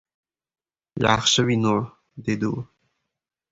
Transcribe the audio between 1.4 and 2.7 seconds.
vino,– dedi u.